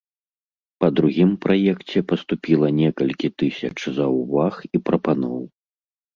Па 0.83 0.87
другім 0.99 1.29
праекце 1.43 1.99
паступіла 2.13 2.67
некалькі 2.81 3.27
тысяч 3.43 3.73
заўваг 4.01 4.53
і 4.75 4.85
прапаноў. 4.91 5.39